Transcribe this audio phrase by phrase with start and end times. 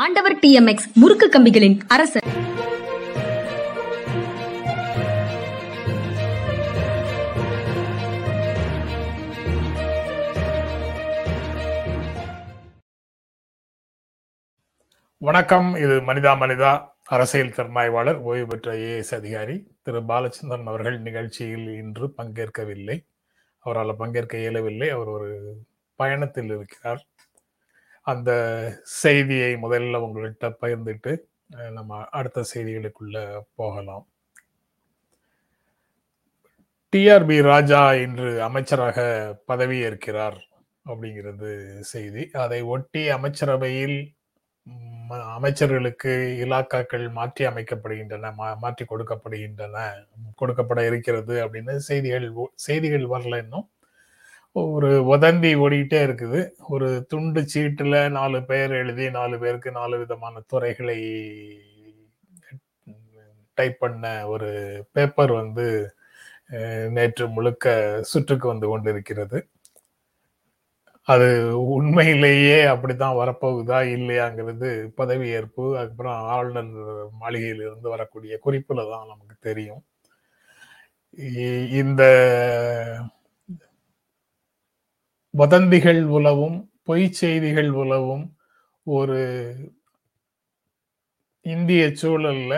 [0.00, 2.22] ஆண்டவர் D M X முறுக்கு கம்பிகளின் அரசர்.
[15.18, 15.74] வணக்கம்.
[15.74, 20.00] இது மனிதா மனிதா அரசியல் திறனாய்வாளர் ஓய்வு பெற்ற ஏஎஸ் அதிகாரி திரு.
[20.00, 23.06] பாலச்சந்திரன் அவர்கள் நிகழ்ச்சியில் இன்று பங்கேற்கவில்லை.
[23.58, 24.88] அவரால் பங்கேற்க இயலவில்லை.
[24.88, 25.56] அவர் ஒரு
[25.94, 27.06] பயணத்தில் இருக்கிறார்.
[28.06, 28.32] அந்த
[28.82, 31.18] செய்தியை முதல்ல உங்கள்கிட்ட பகிர்ந்துட்டு
[31.70, 34.06] நம்ம அடுத்த செய்திகளுக்குள்ள போகலாம்.
[36.96, 38.98] டிஆர்பி ராஜா இன்று அமைச்சராக
[39.48, 40.36] பதவியேற்கிறார்
[40.86, 42.30] அப்படிங்கிறது செய்தி.
[42.32, 44.14] அதை ஒட்டி அமைச்சரவையில்
[45.40, 50.06] அமைச்சர்களுக்கு இலாக்காக்கள் மாற்றி அமைக்கப்படுகின்றன மா- மாற்றி கொடுக்கப்படுகின்றன
[50.40, 53.70] கொடுக்கப்பட இருக்கிறது அப்படின்னு செய்திகள் செய்திகள் வரல இன்னும்.
[54.56, 56.50] ஒரு வதந்தி ஓடிக்கிட்டே இருக்குது.
[56.68, 60.98] ஒரு துண்டு சீட்டில் நாலு பேர் எழுதி நாலு பேருக்கு நாலு விதமான துறைகளை
[63.54, 64.48] டைப் பண்ண ஒரு
[64.92, 65.94] பேப்பர் வந்து
[66.90, 69.48] நேற்று முழுக்க சுற்றுக்கு வந்து கொண்டிருக்கிறது.
[71.04, 71.28] அது
[71.64, 76.70] உண்மையிலேயே அப்படித்தான் வரப்போகுதா இல்லையாங்கிறது பதவியேற்பு அதுக்கப்புறம் ஆளுநர்
[77.20, 79.84] மாளிகையிலிருந்து வரக்கூடிய குறிப்பில் தான் நமக்கு தெரியும்.
[81.16, 82.02] இ- இந்த
[85.40, 88.22] வதந்திகள் உலவும் பொய் செய்திகள் உலவும்
[88.86, 89.18] ஒரு
[91.46, 92.54] இந்திய சூழல்ல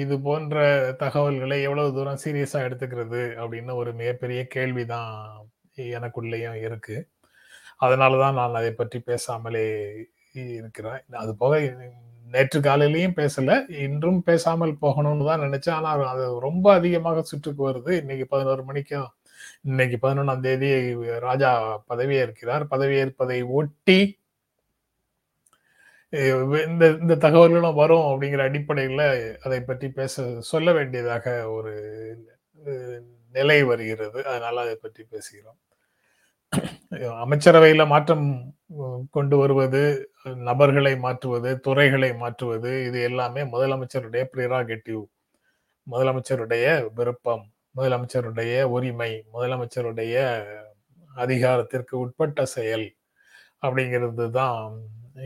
[0.00, 0.56] இது போன்ற
[0.98, 5.12] தகவல்களை எவ்வளவு தூரம் சீரியஸா எடுத்துக்கிறது அப்படின்னு ஒரு மிகப்பெரிய கேள்விதான்
[5.76, 6.96] எனக்குள்ளேயும் இருக்கு.
[7.80, 9.66] அதனாலதான் நான் அதை பற்றி பேசாமலே
[10.32, 11.02] இருக்கிறேன்.
[11.22, 11.60] அது போக
[12.34, 15.78] நேற்று காலையிலையும் பேசல இன்றும் பேசாமல் போகணும்னு தான் நினைச்சேன்.
[15.80, 17.90] ஆனா அது ரொம்ப அதிகமாக சுற்றுக்கு வருது.
[18.00, 19.10] இன்னைக்கு பதினோரு மணிக்கும்
[19.64, 20.68] இன்னைக்கு பதினொன்றாம் தேதி
[21.26, 21.50] ராஜா
[21.90, 22.64] பதவியேற்கிறார்.
[22.72, 23.98] பதவியேற்பதை ஒட்டி
[26.70, 29.04] இந்த இந்த தகவல்களும் வரும் அப்படிங்கிற அடிப்படையில்
[29.46, 31.72] அதை பற்றி பேச சொல்ல வேண்டியதாக ஒரு
[33.34, 34.18] நிலை வருகிறது.
[34.30, 35.58] அதனால அதை பற்றி பேசுகிறோம்.
[37.24, 38.26] அமைச்சரவையில மாற்றம்
[39.16, 39.82] கொண்டு வருவது
[40.50, 45.02] நபர்களை மாற்றுவது துறைகளை மாற்றுவது இது எல்லாமே முதலமைச்சருடைய ப்ரிராகேட்டிவ்
[45.86, 46.66] முதலமைச்சருடைய
[46.98, 47.44] விருப்பம்.
[47.74, 50.14] முதலமைச்சருடைய உரிமை முதலமைச்சருடைய
[51.10, 52.86] அதிகாரத்திற்கு உட்பட்ட செயல்
[53.62, 54.60] அப்படிங்கிறது தான்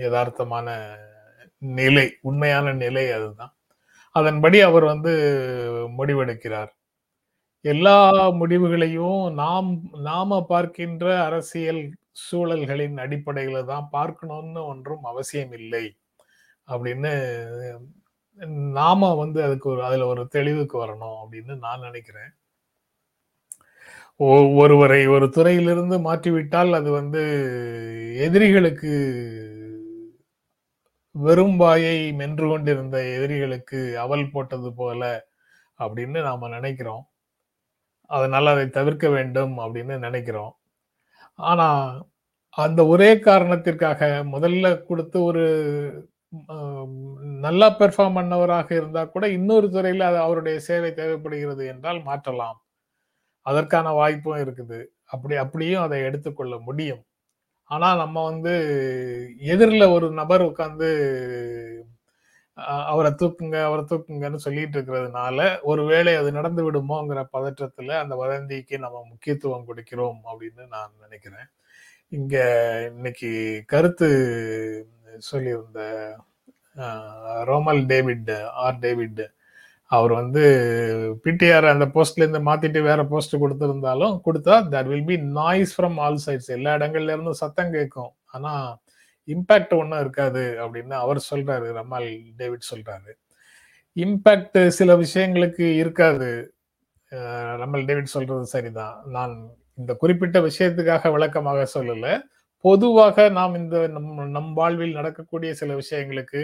[0.04, 0.68] யதார்த்தமான
[1.62, 3.52] நிலை உண்மையான நிலை அதுதான்.
[4.16, 5.12] அதன்படி அவர் வந்து
[5.98, 6.70] முடிவெடுக்கிறார்.
[7.64, 7.96] எல்லா
[8.40, 9.70] முடிவுகளையும் நாம்
[10.02, 11.82] நாம பார்க்கின்ற அரசியல்
[12.26, 15.84] சூழல்களின் அடிப்படையில தான் பார்க்கணும்னு ஒன்றும் அவசியம் இல்லை
[16.68, 17.12] அப்படின்னு
[18.72, 22.30] நாம வந்து அதுக்கு ஒரு அதுல ஒரு தெளிவுக்கு வரணும் அப்படின்னு நான் நினைக்கிறேன்.
[24.16, 27.22] ஒ- ஒருவரை ஒரு துறையிலிருந்து மாற்றிவிட்டால் அது வந்து
[28.18, 28.92] எதிரிகளுக்கு
[31.10, 35.26] வெறும் வாயை மென்று கொண்டிருந்த எதிரிகளுக்கு அவல் போட்டது போல
[35.78, 37.08] அப்படின்னு நாம நினைக்கிறோம்.
[38.06, 40.56] அதனால அதை தவிர்க்க வேண்டும் அப்படின்னு நினைக்கிறோம்.
[41.34, 42.00] ஆனா
[42.50, 46.14] அந்த ஒரே காரணத்திற்காக முதல்ல கொடுத்து ஒரு
[47.46, 52.58] நல்லா பெர்ஃபார்ம் பண்ணவராக இருந்தால் கூட இன்னொரு துறையில் அது அவருடைய சேவை தேவைப்படுகிறது என்றால் மாற்றலாம்.
[53.46, 54.78] அதற்கான வாய்ப்பும் இருக்குது.
[55.14, 57.02] அப்படி அப்படியும் அதை எடுத்துக்கொள்ள முடியும்.
[57.70, 58.52] ஆனால் நம்ம வந்து
[59.52, 60.88] எதிரில் ஒரு நபர் உட்காந்து
[62.92, 65.38] அவரை தூக்குங்க அவரை தூக்குங்கன்னு சொல்லிட்டு இருக்கிறதுனால
[65.70, 71.48] ஒருவேளை அது நடந்து விடுமோங்கிற பதற்றத்தில் அந்த வதந்திக்கு நம்ம முக்கியத்துவம் கொடுக்கிறோம் அப்படின்னு நான் நினைக்கிறேன்.
[72.12, 72.44] இங்கே
[72.90, 73.30] இன்னைக்கு
[73.72, 74.08] கருத்து
[75.30, 75.80] சொல்லியிருந்த
[76.76, 77.12] அஹ்,
[77.50, 78.30] ரோமல் டேவிட்
[78.64, 79.22] ஆர் டேவிட்
[79.90, 80.42] அவர் வந்து
[81.24, 86.20] பிடிஆர் அந்த போஸ்ட்ல இருந்து மாத்திட்டு வேற போஸ்ட் கொடுத்திருந்தாலும் கொடுத்தா that will be noise from all
[86.26, 88.12] sides எல்லா இடங்கள்ல இருந்தும் சத்தம் கேட்கும்.
[88.34, 88.52] ஆனா
[89.28, 93.12] இம்பாக்ட் ஒன்றும் இருக்காது அப்படின்னு அவர் சொல்றாரு ரமால் டேவிட் சொல்றாரு.
[93.96, 96.30] இம்பாக்ட் சில விஷயங்களுக்கு இருக்காது.
[97.62, 98.96] ரமல் டேவிட் சொல்றது சரிதான்.
[99.16, 99.34] நான்
[99.78, 102.14] இந்த குறிப்பிட்ட விஷயத்துக்காக விளக்கமாக சொல்லலை.
[102.60, 106.40] பொதுவாக நாம் இந்த நம் நம் வாழ்வில் நடக்கக்கூடிய சில விஷயங்களுக்கு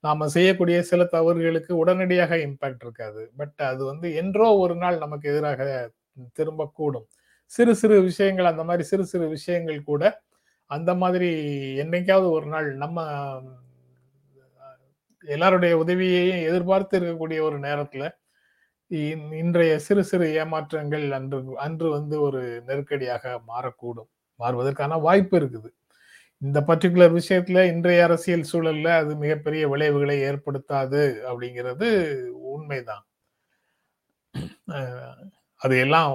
[0.00, 3.32] நாம செய்யக்கூடிய சில தவறுகளுக்கு உடனடியாக இம்பாக்ட் இருக்காது.
[3.36, 5.90] பட் அது வந்து என்றோ ஒரு நாள் நமக்கு எதிராக
[6.38, 7.06] திரும்பக்கூடும்.
[7.50, 10.22] சிறு சிறு விஷயங்கள் அந்த மாதிரி சிறு சிறு விஷயங்கள் கூட
[10.70, 11.28] அந்த மாதிரி
[11.80, 12.98] என்னைக்காவது ஒரு நாள் நம்ம
[15.24, 18.04] எல்லாருடைய உதவியையும் எதிர்பார்த்து இருக்கக்கூடிய ஒரு நேரத்துல
[18.90, 24.10] இன்- இன்றைய சிறு சிறு ஏமாற்றங்கள் அன்று அன்று வந்து ஒரு நெருக்கடியாக மாறக்கூடும்.
[24.42, 25.70] மாறுவதற்கான வாய்ப்பு இருக்குது.
[26.42, 31.88] இந்த பர்டிகுலர் விஷயத்துல இன்றைய அரசியல் சூழல்ல அது மிகப்பெரிய விளைவுகளை ஏற்படுத்தாது அப்படிங்கிறது
[32.54, 33.04] உண்மைதான்.
[35.60, 36.10] அதையெல்லாம்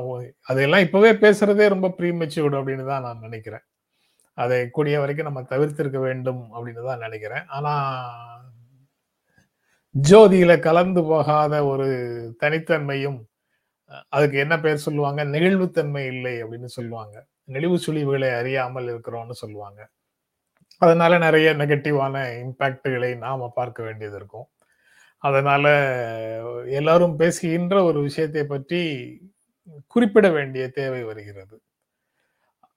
[0.49, 3.65] அதையெல்லாம் இப்பவே பேசுறதே ரொம்ப ப்ரீமெச்சூர்டு அப்படின்னு தான் நான் நினைக்கிறேன்.
[4.37, 7.45] அதை கூடிய வரைக்கும் நம்ம தவிர்த்திருக்க வேண்டும் அப்படின்னு தான் நினைக்கிறேன்.
[7.57, 7.73] ஆனா
[9.95, 11.87] ஜோதியில கலந்து போகாத ஒரு
[12.41, 13.19] தனித்தன்மையும்
[14.09, 15.21] அதுக்கு என்ன பேர் சொல்லுவாங்க?
[15.25, 17.15] நெகிழ்வுத்தன்மை இல்லை அப்படின்னு சொல்லுவாங்க.
[17.55, 19.79] நெளிவு சுழிவுகளை அறியாமல் இருக்கிறோம்னு சொல்லுவாங்க.
[20.81, 24.47] அதனால நிறைய நெகட்டிவான இம்பாக்டுகளை நாம பார்க்க வேண்டியது இருக்கும்.
[25.23, 25.65] அதனால
[26.79, 28.81] எல்லாரும் பேசுகின்ற ஒரு விஷயத்தை பற்றி
[29.93, 31.55] குறிப்பிட வேண்டிய தேவை வருகிறது.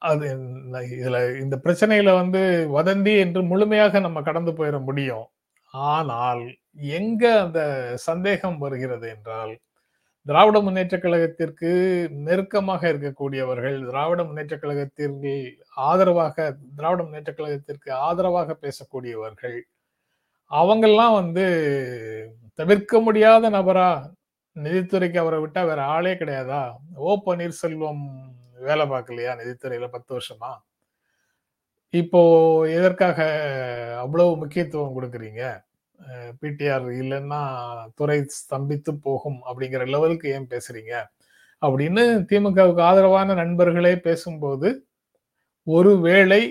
[0.03, 2.41] அது இதில் இதுல இந்த பிரச்சனையில வந்து
[2.77, 5.27] வதந்தி என்று முழுமையாக நம்ம கடந்து போயிட முடியும்.
[5.75, 6.43] ஆனால்
[6.99, 7.61] எங்க அந்த
[8.09, 9.55] சந்தேகம் வருகிறது என்றால்
[10.29, 11.71] திராவிட முன்னேற்ற கழகத்திற்கு
[12.27, 15.33] நெருக்கமாக இருக்கக்கூடியவர்கள் திராவிட முன்னேற்ற கழகத்திற்கு
[15.89, 16.47] ஆதரவாக
[16.77, 19.59] திராவிட முன்னேற்ற கழகத்திற்கு ஆதரவாக பேசக்கூடியவர்கள்
[20.51, 21.45] அவங்கெல்லாம் வந்து
[22.55, 23.89] தவிர்க்க முடியாத நபரா?
[24.57, 26.63] நிதித்துறைக்கு அவரை விட்டா வேற ஆளே கிடையாதா?
[26.97, 28.05] ஓ பன்னீர்செல்வம்
[28.69, 30.53] வேலை பார்க்கலையா நிதித்துறையில பத்து வருஷமா?
[31.95, 32.21] இப்போ
[32.79, 33.19] எதற்காக
[34.05, 35.43] அவ்வளவு முக்கியத்துவம் கொடுக்குறீங்க?
[36.43, 37.41] பிடிஆர் இல்லைன்னா
[37.95, 40.95] துறை ஸ்தம்பித்து போகும் அப்படிங்கிற லெவலுக்கு ஏன் பேசுறீங்க?
[41.63, 44.69] அப்படின்னு திமுகவுக்கு ஆதரவான நண்பர்களே பேசும்போது
[45.67, 46.43] ஒருவேளை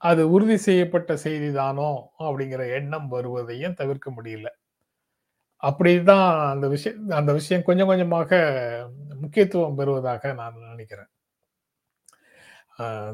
[0.00, 4.48] அது உறுதி செய்யப்பட்ட செய்தி தானோ அப்படிங்கிற எண்ணம் வருவதையும் தவிர்க்க முடியல.
[5.62, 8.30] அப்படிதான் அந்த விஷயம் அந்த விஷயம் கொஞ்சம் கொஞ்சமாக
[9.22, 11.10] முக்கியத்துவம் பெறுவதாக நான் நினைக்கிறேன்.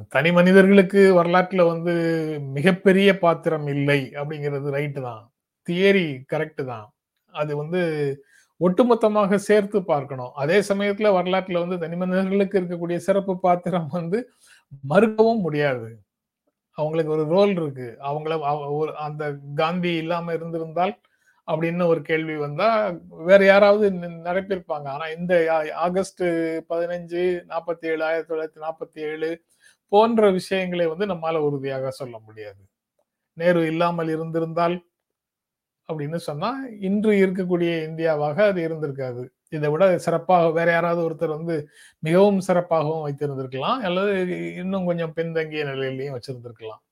[0.09, 1.93] தனி மனிதர்களுக்கு வரலாற்றில் வந்து
[2.41, 5.33] மிகப்பெரிய பாத்திரம் இல்லை அப்படிங்கிறது ரைட்டு தான்.
[5.71, 6.95] தியரி கரெக்டு தான்.
[7.33, 8.23] அது வந்து
[8.61, 10.31] ஒட்டுமொத்தமாக சேர்த்து பார்க்கணும்.
[10.35, 14.31] அதே சமயத்துல வரலாற்றில் வந்து தனி மனிதர்களுக்கு இருக்கக்கூடிய சிறப்பு பாத்திரம் வந்து
[14.89, 16.03] மறுக்கவும் முடியாது.
[16.71, 17.97] அவங்களுக்கு ஒரு ரோல் இருக்கு.
[17.99, 21.01] அவங்கள அவ- ஒரு அந்த காந்தி இல்லாம இருந்திருந்தால்
[21.47, 26.23] அப்படின்னு ஒரு கேள்வி வந்தா வேற யாராவது நி- நிரப்பியிருப்பாங்க ஆனா இந்த ஆகஸ்ட்
[26.69, 29.43] பதினஞ்சு நாற்பத்தி ஏழு ஆயிரத்தி தொள்ளாயிரத்தி நாற்பத்தி ஏழு
[29.93, 32.63] போன்ற விஷயங்களை வந்து நம்மால உறுதியாக சொல்ல முடியாது.
[33.33, 34.77] நேரு இல்லாமல் இருந்திருந்தால்
[35.89, 39.29] அப்படின்னு சொன்னா இன்று இருக்கக்கூடிய இந்தியாவாக அது இருந்திருக்காது.
[39.49, 41.69] இதை விட சிறப்பாக வேற யாராவது ஒருத்தர் வந்து
[41.99, 43.79] மிகவும் சிறப்பாகவும் வைத்திருந்திருக்கலாம்.
[43.81, 46.83] அல்லது இன்னும் கொஞ்சம் பின்தங்கிய நிலையிலையும் வச்சிருந்திருக்கலாம்.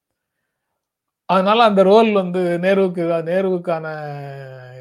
[1.24, 3.86] அதனால அந்த ரோல் வந்து நேருவுக்கு நேருவுக்கான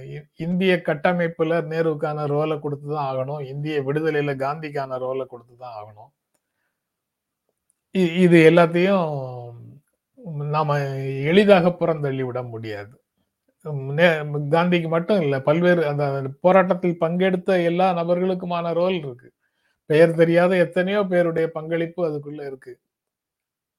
[0.03, 3.45] இ- இந்திய கட்டமைப்புல நேருவுக்கான ரோலை கொடுத்து தான் ஆகணும்.
[3.47, 6.11] இந்திய விடுதலையில காந்திக்கான ரோலை கொடுத்து தான் ஆகணும்.
[7.91, 9.51] இது எல்லாத்தையும்
[10.25, 13.01] நாம எளிதாக புறந்தள்ளி விட முடியாது.
[13.63, 19.33] நே- காந்திக்கு மட்டும் இல்லை பல்வேறு அந்த போராட்டத்தில் பங்கெடுத்த எல்லா நபர்களுக்குமான ரோல் இருக்கு.
[19.85, 22.79] பெயர் தெரியாத எத்தனையோ பேருடைய பங்களிப்பு அதுக்குள்ள இருக்கு.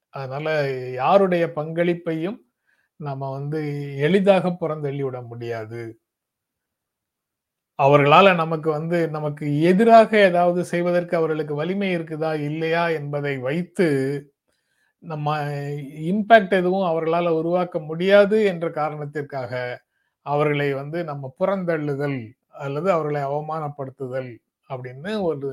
[0.08, 2.38] அதனால யாருடைய பங்களிப்பையும்
[2.96, 6.00] நம்ம வந்து எளிதாக புறந்தள்ளி விட முடியாது.
[7.80, 13.88] அவர்களால நமக்கு வந்து நமக்கு எதிராக ஏதாவது செய்வதற்கு அவர்களுக்கு வலிமை இருக்குதா இல்லையா என்பதை வைத்து
[15.02, 15.28] நம்ம
[16.12, 19.52] இம்பேக்ட் எதுவும் அவர்களால் உருவாக்க முடியாது என்ற காரணத்திற்காக
[20.26, 22.20] அவர்களை வந்து நம்ம புறந்தள்ளுதல்
[22.58, 24.32] அல்லது அவர்களை அவமானப்படுத்துதல்
[24.70, 25.50] அப்படின்னு ஒரு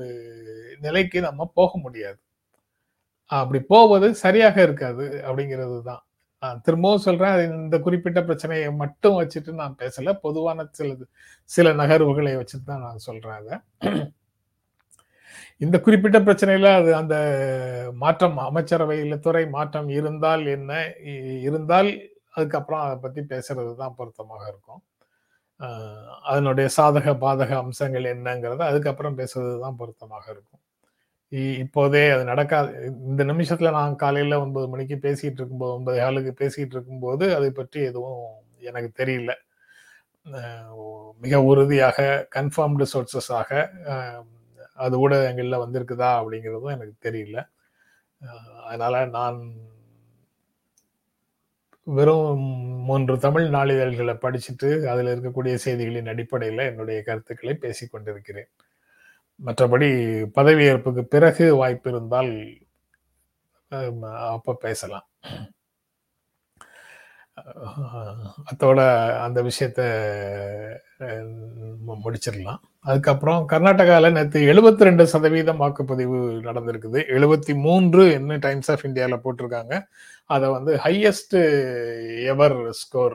[0.80, 2.20] நிலைக்கு நம்ம போக முடியாது.
[3.30, 6.02] அப்படி போவது சரியாக இருக்காது அப்படிங்கிறது தான்
[6.66, 10.12] திரும்பவும் சொல்றேன் அது இந்த குறிப்பிட்ட பிரச்சனையை மட்டும் வச்சுட்டு நான் பேசல.
[10.26, 10.90] பொதுவான சில
[11.50, 13.56] சில நகர்வுகளை வச்சுட்டு தான் நான் சொல்றேன் அதை.
[15.64, 17.16] இந்த குறிப்பிட்ட பிரச்சனையில அது அந்த
[18.02, 20.72] மாற்றம் அமைச்சரவையில் துறை மாற்றம் இருந்தால் என்ன
[21.48, 21.90] இருந்தால்
[22.36, 24.82] அதுக்கப்புறம் அதை பத்தி பேசுறது தான் பொருத்தமாக இருக்கும்.
[26.30, 30.62] அதனுடைய சாதக பாதக அம்சங்கள் என்னங்கிறத அதுக்கப்புறம் பேசுறது தான் பொருத்தமாக இருக்கும்.
[31.62, 32.70] இப்போதே அது நடக்காது.
[33.08, 38.22] இந்த நிமிஷத்துல நான் காலையில ஒன்பது மணிக்கு பேசிட்டு இருக்கும்போது ஒன்பது ஆளுக்கு பேசிட்டு இருக்கும்போது அதை பற்றி எதுவும்
[38.70, 39.32] எனக்கு தெரியல.
[41.22, 41.98] மிக உறுதியாக
[42.36, 43.50] கன்ஃபார்ம்டு சோர்சஸாக
[44.84, 47.38] அது ஊடகங்களில் வந்திருக்குதா அப்படிங்கிறதும் எனக்கு தெரியல.
[48.68, 49.38] அதனால நான்
[51.86, 52.40] வெறும்
[52.88, 58.50] மூன்று தமிழ் நாளிதழ்களை படிச்சுட்டு அதில் இருக்கக்கூடிய செய்திகளின் அடிப்படையில் என்னுடைய கருத்துக்களை பேசிக்கொண்டிருக்கிறேன்.
[59.46, 59.88] மற்றபடி
[60.34, 62.32] பதவியேற்புக்கு பிறகு வாய்ப்பு இருந்தால்
[63.70, 65.08] அப்போ அப்ப பேசலாம்
[68.52, 68.80] அத்தோட
[69.20, 69.82] அந்த விஷயத்த
[71.86, 72.60] மு- முடிச்சிடலாம்.
[72.84, 76.98] அதுக்கப்புறம் கர்நாடகாவில் நேற்று எழுபத்தி ரெண்டு சதவீதம் வாக்குப்பதிவு நடந்திருக்குது.
[77.16, 79.74] எழுபத்தி மூன்று என்ன டைம்ஸ் ஆஃப் இந்தியாவில் போட்டிருக்காங்க.
[80.34, 81.36] அதை வந்து ஹையஸ்ட்
[82.32, 83.14] எவர் ஸ்கோர்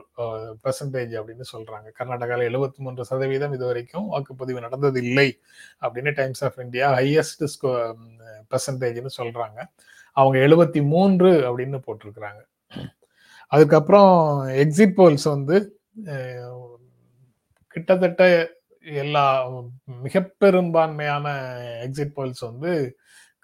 [0.63, 5.27] பர்சன்டேஜ் அப்படின்னு சொல்கிறாங்க கர்நாடகாவில் எழுபத்தி மூன்று சதவீதம் இது வரைக்கும் வாக்குப்பதிவு நடந்தது இல்லை
[5.83, 7.71] அப்படின்னு டைம்ஸ் ஆஃப் இந்தியா ஹையஸ்ட் ஸ்கோ
[8.53, 9.59] பர்சன்டேஜ்னு சொல்கிறாங்க
[10.17, 12.41] அவங்க எழுபத்தி மூன்று அப்படின்னு போட்டிருக்கிறாங்க.
[13.51, 14.11] அதுக்கப்புறம்
[14.63, 15.57] எக்ஸிட் போல்ஸ் வந்து
[17.75, 18.23] கிட்டத்தட்ட
[19.01, 19.23] எல்லா
[20.05, 21.27] மிக பெரும்பான்மையான
[21.85, 22.71] எக்ஸிட் போல்ஸ் வந்து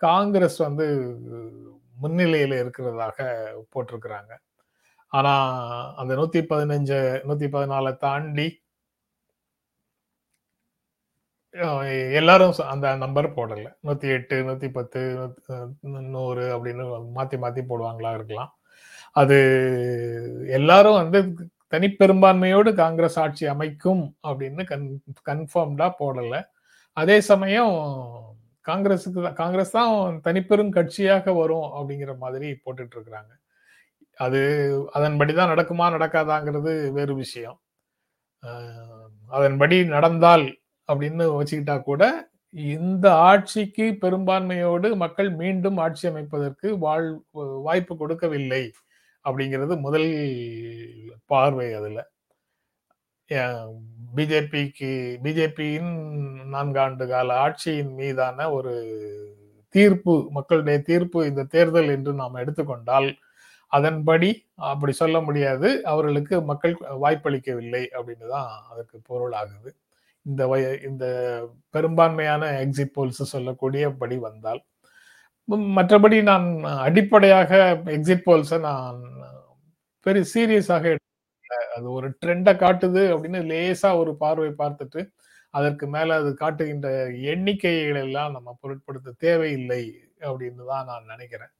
[0.05, 0.85] காங்கிரஸ் வந்து
[2.03, 3.17] முன்னிலையில் இருக்கிறதாக
[3.73, 4.31] போட்டிருக்கிறாங்க.
[5.11, 8.47] ஆனால் அந்த நூற்றி பதினஞ்சு நூற்றி பதினாலை தாண்டி
[12.19, 13.69] எல்லாரும் அந்த நம்பர் போடலை.
[13.87, 14.99] நூற்றி எட்டு நூற்றி பத்து
[16.15, 16.83] நூறு அப்படின்னு
[17.17, 18.51] மாற்றி மாற்றி போடுவாங்களா இருக்கலாம்.
[19.21, 19.37] அது
[20.57, 21.19] எல்லாரும் வந்து
[21.71, 24.87] தனிப்பெரும்பான்மையோடு காங்கிரஸ் ஆட்சி அமைக்கும் அப்படின்னு கன்
[25.29, 26.35] கன்ஃபார்ம்டா போடல.
[26.97, 27.75] அதே சமயம்
[28.65, 29.93] காங்கிரஸுக்கு தான் காங்கிரஸ் தான்
[30.25, 33.31] தனிப்பெரும் கட்சியாக வரும் அப்படிங்கிற மாதிரி போட்டுட்டு இருக்கிறாங்க.
[34.19, 34.41] அது
[34.95, 37.57] அதன்படிதான் நடக்குமா நடக்காதாங்கிறது வேறு விஷயம்.
[39.37, 40.45] அதன்படி நடந்தால்
[40.89, 42.03] அப்படின்னு வச்சுக்கிட்டா கூட
[42.75, 47.09] இந்த ஆட்சிக்கு பெரும்பான்மையோடு மக்கள் மீண்டும் ஆட்சி அமைப்பதற்கு வாழ்
[47.67, 48.63] வாய்ப்பு கொடுக்கவில்லை.
[49.29, 50.09] அப்படிங்கிறது முதல்
[51.25, 52.03] பார்வை அதில்.
[54.15, 55.91] பிஜேபிக்கு பிஜேபியின்
[56.51, 58.73] நான்காண்டு கால ஆட்சியின் மீதான ஒரு
[59.69, 63.15] தீர்ப்பு மக்களுடைய தீர்ப்பு இந்த தேர்தல் என்று நாம் எடுத்துக்கொண்டால்
[63.67, 69.75] அதன்படி அப்படி சொல்ல முடியாது அவர்களுக்கு மக்கள் வாய்ப்பளிக்கவில்லை அப்படின்னு தான் அதற்கு பொருள் ஆகுது.
[70.21, 71.05] இந்த வய- இந்த
[71.69, 74.63] பெரும்பான்மையான எக்ஸிட் போல்ஸ் சொல்லக்கூடியபடி வந்தால்
[75.51, 79.18] மற்றபடி நான் அடிப்படையாக எக்ஸிட் போல்ஸை நான்
[80.05, 80.95] பெரிய சீரியஸாக
[81.75, 85.01] அது ஒரு ட்ரெண்டை காட்டுது அப்படின்னு லேசா ஒரு பார்வை பார்த்துட்டு
[85.53, 86.89] அதற்கு மேல அது காட்டுகின்ற
[87.31, 89.83] எண்ணிக்கைகள் எல்லாம் நம்ம பொருட்படுத்த தேவையில்லை
[90.29, 91.51] அப்படின்னு தான் நான் நினைக்கிறேன்.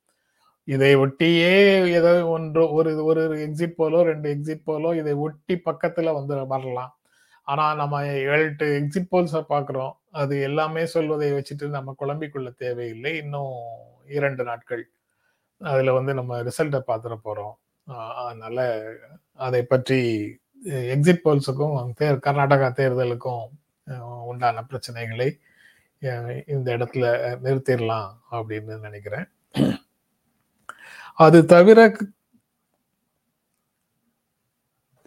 [0.67, 1.53] இதை ஒட்டியே
[2.00, 6.91] ஏதோ ஒன்று ஒரு ஒரு எக்ஸிட் போலோ ரெண்டு எக்ஸிட் போலோ இதை ஒட்டி பக்கத்துல வந்து வரலாம்.
[7.48, 8.01] ஆனா நம்ம
[8.34, 8.46] ஏழு
[8.79, 9.93] எக்ஸிட் போல்ஸை பார்க்குறோம்.
[10.22, 13.13] அது எல்லாமே சொல்வதை வச்சுட்டு நம்ம குழம்பிக்கொள்ள தேவையில்லை.
[13.24, 13.55] இன்னும்
[14.17, 14.84] இரண்டு நாட்கள்.
[15.62, 17.55] அதுல வந்து நம்ம ரிசல்ட்டை பார்த்துட போறோம்.
[17.98, 18.60] அதனால
[19.48, 20.00] அதை பற்றி
[20.96, 23.46] எக்ஸிட் போல்ஸுக்கும் தேர் கர்நாடகா தேர்தலுக்கும்
[24.31, 25.29] உண்டான பிரச்சனைகளை
[26.53, 27.05] இந்த இடத்துல
[27.46, 29.27] நிறுத்திடலாம் அப்படின்னு நினைக்கிறேன்.
[31.25, 31.79] அது தவிர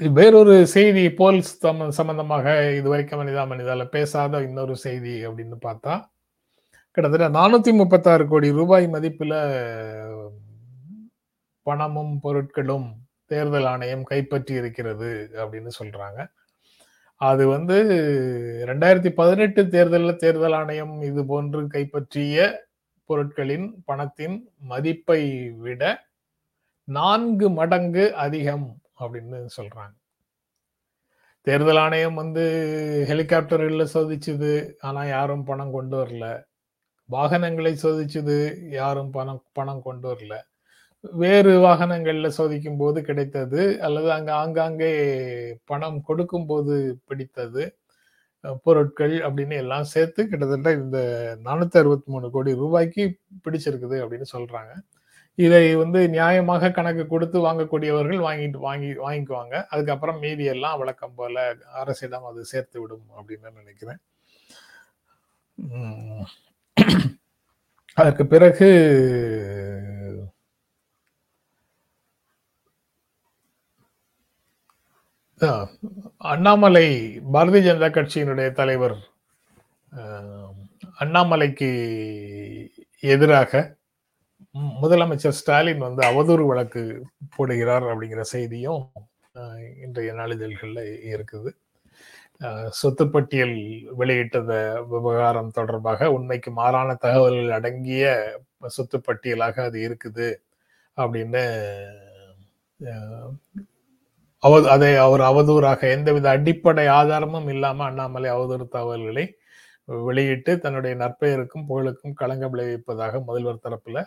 [0.00, 2.46] வேறொரு செய்தி போல்ஸ் சம்ம சம்பந்தமாக
[2.78, 5.94] இதுவரைக்கும் மனிதா மனிதால பேசாத இன்னொரு செய்தி அப்படின்னு பார்த்தா
[6.96, 9.34] கிட்டத்தட்ட நானூத்தி முப்பத்தாறு கோடி ரூபாய் மதிப்புல
[11.62, 12.88] பணமும் பொருட்களும்
[13.26, 16.20] தேர்தல் ஆணையம் கைப்பற்றி இருக்கிறது அப்படின்னு சொல்றாங்க.
[17.16, 17.76] அது வந்து
[18.66, 22.68] ரெண்டாயிரத்தி பதினெட்டு தேர்தலில் தேர்தல் ஆணையம் இது போன்று கைப்பற்றிய
[23.04, 25.82] பொருட்களின் பணத்தின் மதிப்பை விட
[26.84, 29.94] நான்கு மடங்கு அதிகம் அப்படின்னு சொல்றாங்க.
[31.46, 32.44] தேர்தல் ஆணையம் வந்து
[33.08, 36.26] ஹெலிகாப்டரில் சோதிச்சுது ஆனால் யாரும் பணம் கொண்டு வரல.
[37.08, 38.36] வாகனங்களை சோதிச்சுது
[38.70, 40.34] யாரும் பணம் பணம் கொண்டு வரல.
[41.04, 44.90] வேறு வாகனங்கள்ல சோதிக்கும் போது கிடைத்தது அல்லது அங்கே ஆங்காங்கே
[45.70, 46.74] பணம் கொடுக்கும் போது
[47.08, 47.64] பிடித்தது
[48.66, 50.98] பொருட்கள் அப்படின்னு எல்லாம் சேர்த்து கிட்டத்தட்ட இந்த
[51.46, 53.04] நானூத்தி அறுபத்தி மூணு கோடி ரூபாய்க்கு
[53.44, 54.72] பிடிச்சிருக்குது அப்படின்னு சொல்றாங்க.
[55.38, 59.54] இதை வந்து நியாயமாக கணக்கு கொடுத்து வாங்கக்கூடியவர்கள் வாங்கிட்டு வாங்கி வாங்கிக்குவாங்க.
[59.72, 61.44] அதுக்கப்புறம் மீதி எல்லாம் வழக்கம் போல
[61.82, 64.00] அரசிடம் அது சேர்த்து விடும் அப்படின்னு நினைக்கிறேன்.
[67.98, 68.68] அதற்கு பிறகு
[75.42, 76.86] அண்ணாமலை
[77.32, 78.94] பாரதிய ஜனதா கட்சியினுடைய தலைவர்
[80.98, 81.70] அண்ணாமலைக்கு
[83.02, 83.62] எதிராக
[84.82, 86.82] முதலமைச்சர் ஸ்டாலின் வந்து அவதூறு வழக்கு
[87.36, 88.82] போடுகிறார் அப்படிங்கிற செய்தியும்
[89.84, 91.50] இன்றைய நாளிதழ்களில் இருக்குது.
[92.40, 93.56] சொத்துப்பட்டியல் சொத்து பட்டியல்
[93.98, 94.52] வெளியிட்டத
[94.88, 98.14] விவகாரம் தொடர்பாக உண்மைக்கு மாறான தகவல்கள் அடங்கிய
[98.66, 100.28] சொத்து பட்டியலாக அது இருக்குது
[100.98, 101.44] அப்படின்னு
[104.42, 109.24] அவ அதை அவர் அவதூறாக எந்தவித அடிப்படை ஆதாரமும் இல்லாமல் அண்ணாமலை அவதூறு தகவல்களை
[110.06, 113.98] வெளியிட்டு தன்னுடைய நற்பெயருக்கும் புகழுக்கும் களங்க விளைவிப்பதாக முதல்வர் தரப்புல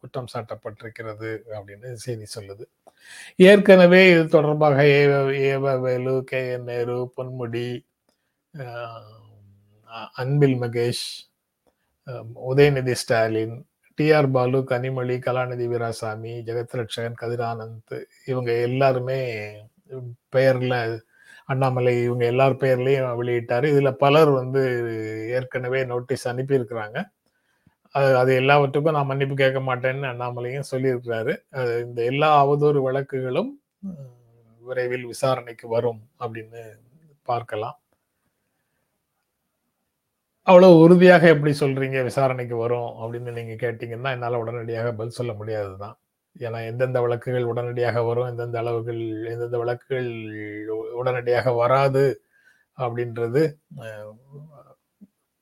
[0.00, 2.64] குற்றம் சாட்டப்பட்டிருக்கிறது அப்படின்னு செய்தி சொல்லுது.
[3.50, 5.14] ஏற்கனவே இது தொடர்பாக EV
[5.50, 7.66] EV Velu K N Nehru Ponmudi
[10.22, 11.04] Anbil Mahesh
[12.50, 13.56] Udhayanidhi Stalin
[13.98, 17.96] TR Baalu Kanimozhi Kalanidhi Veeraswamy Jagathrakshakan Kathiranand
[18.30, 19.20] இவங்க எல்லாருமே
[20.36, 20.78] பெயரில்
[21.52, 23.66] அண்ணாமலை இவங்க எல்லார் பெயர்லையும் வெளியிட்டார்.
[23.72, 24.62] இதில் பலர் வந்து
[25.38, 26.98] ஏற்கனவே நோட்டீஸ் அனுப்பியிருக்கிறாங்க.
[27.94, 31.32] அது அது எல்லாவற்றுக்கும் நான் மன்னிப்பு கேட்க மாட்டேன்னு அண்ணாமலையும் சொல்லியிருக்கிறாரு.
[31.60, 33.50] அது இந்த எல்லா அவதூறு வழக்குகளும்
[34.62, 36.62] விரைவில் விசாரணைக்கு வரும் அப்படின்னு
[37.30, 37.76] பார்க்கலாம்.
[40.46, 41.98] அவ்வளோ உறுதியாக எப்படி சொல்றீங்க?
[42.10, 45.96] விசாரணைக்கு வரும் அப்படின்னு நீங்க கேட்டீங்கன்னா என்னால் உடனடியாக பதில் சொல்ல முடியாது தான்
[46.36, 49.00] ஏன்னா எந்தெந்த வழக்குகள் உடனடியாக வரும் எந்தெந்த அளவுகள்
[49.32, 50.10] எந்தெந்த வழக்குகள்
[51.00, 52.04] உடனடியாக வராது
[52.78, 53.42] அப்படின்றது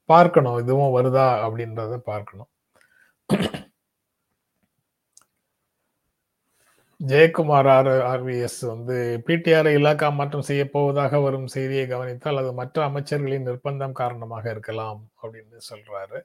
[0.08, 0.58] பார்க்கணும்.
[0.64, 2.50] இதுவும் வருதா அப்படின்றத பார்க்கணும்.
[7.00, 13.46] ஜெயக்குமார் ஆர் ஆர்விஎஸ் வந்து பிடிஆரை இலாக்கா மாற்றம் செய்ய போவதாக வரும் செய்தியை கவனித்தால் அது மற்ற அமைச்சர்களின்
[13.48, 16.18] நிர்பந்தம் காரணமாக இருக்கலாம் அப்படின்னு சொல்றாரு.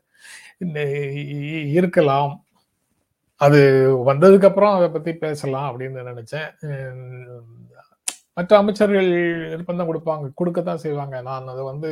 [1.80, 2.34] இருக்கலாம்.
[3.42, 3.60] அது
[4.10, 6.50] வந்ததுக்கு அப்புறம் அதை பத்தி பேசலாம் அப்படின்னு நினைச்சேன்.
[8.38, 9.10] மற்ற அமைச்சர்கள்
[9.52, 11.16] நிர்பந்தம் கொடுப்பாங்க கொடுக்கத்தான் செய்வாங்க.
[11.30, 11.90] நான் அதை வந்து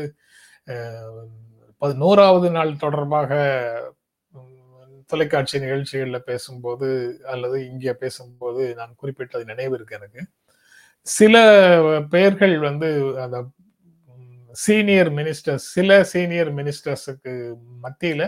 [2.03, 3.31] நூறாவது நாள் தொடர்பாக
[5.11, 6.89] தொலைக்காட்சி நிகழ்ச்சிகளில் பேசும்போது
[7.31, 10.21] அல்லது இங்கே பேசும்போது நான் குறிப்பிட்டது நினைவு இருக்கு எனக்கு.
[11.07, 11.35] சில
[12.13, 12.89] பெயர்கள் வந்து
[13.23, 13.37] அந்த
[14.65, 17.33] சீனியர் மினிஸ்டர்ஸ் சில சீனியர் மினிஸ்டர்ஸுக்கு
[17.85, 18.25] மத்தியில்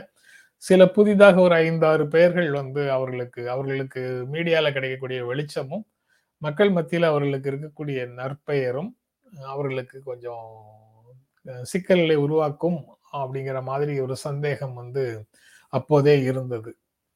[0.66, 4.02] சில புதிதாக ஒரு ஐந்தாறு பெயர்கள் வந்து அவர்களுக்கு அவர்களுக்கு
[4.34, 5.86] மீடியால கிடைக்கக்கூடிய வெளிச்சமும்
[6.42, 8.92] மக்கள் மத்தியில் அவர்களுக்கு இருக்கக்கூடிய நற்பெயரும்
[9.54, 10.48] அவர்களுக்கு கொஞ்சம்
[11.72, 12.80] சிக்கல்களை உருவாக்கும்
[13.14, 15.04] அப்படிங்கிற மாதிரி ஒரு சந்தேகம் வந்து
[15.74, 16.72] அப்போதே இருந்தது.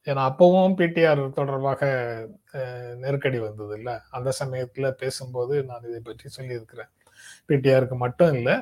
[0.06, 1.80] ஏன்னா அப்பவும் பிடிஆர் தொடர்பாக
[3.02, 6.90] நெருக்கடி வந்தது இல்லை அந்த சமயத்தில் பேசும்போது நான் இதை பற்றி சொல்லியிருக்கிறேன்.
[7.48, 8.54] பிடிஆருக்கு மட்டும் இல்லை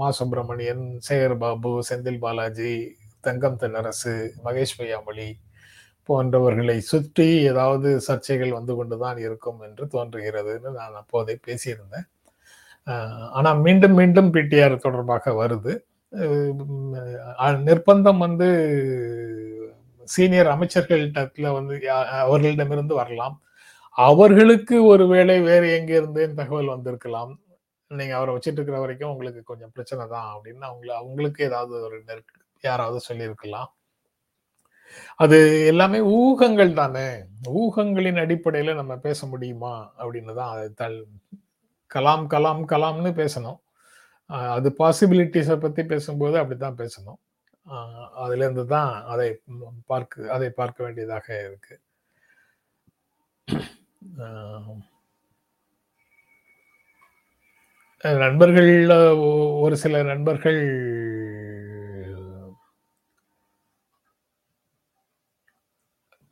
[0.00, 2.72] மா சுப்பிரமணியன் சேகர் பாபு செந்தில் பாலாஜி
[3.24, 5.32] தங்கம் தென்னரசு மகேஷ் பொய்யாமொழி
[6.08, 12.04] போன்றவர்களை சுற்றி ஏதாவது சர்ச்சைகள் வந்து கொண்டுதான் இருக்கும் என்று தோன்றுகிறதுன்னு நான் அப்போதே பேசியிருந்தேன்.
[13.30, 15.78] ஆனால் மீண்டும் மீண்டும் பிடிஆர் தொடர்பாக வருது.
[17.38, 18.48] நிர்பந்தம் வந்து
[20.04, 23.40] சீனியர் அமைச்சர்களிடத்துல வந்து யா- அவர்களிடமிருந்து வரலாம்.
[23.90, 27.38] அவர்களுக்கு ஒருவேளை வேறு எங்க தகவல் வந்திருக்கலாம்.
[27.88, 32.32] நீங்கள் அவரை வச்சுட்டு இருக்கிற வரைக்கும் உங்களுக்கு கொஞ்சம் பிரச்சனை தான் அப்படின்னு அவங்கள அவங்களுக்கு ஏதாவது ஒரு நெருக்க
[32.60, 33.70] யாராவது சொல்லியிருக்கலாம்.
[35.16, 37.06] அது எல்லாமே ஊகங்கள் தானே?
[37.60, 39.74] ஊகங்களின் அடிப்படையில நம்ம பேச முடியுமா?
[39.98, 40.68] அப்படின்னு தான் அதை
[41.90, 43.60] கலாம் கலாம் கலாம்னு பேசணும்.
[44.56, 47.20] அது பாசிபிலிட்டிஸை பத்தி பேசும்போது அப்படித்தான் பேசணும்.
[48.24, 49.28] அதுலேருந்து தான் அதை
[49.86, 51.74] பார்க்க அதை பார்க்க வேண்டியதாக இருக்கு.
[58.24, 58.70] நண்பர்கள்
[59.64, 60.60] ஒரு சில நண்பர்கள்